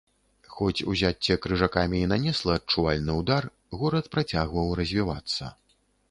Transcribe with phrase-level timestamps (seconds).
[0.53, 3.43] Хоць узяцце крыжакамі і нанесла адчувальны ўдар,
[3.81, 5.51] горад працягваў развівацца.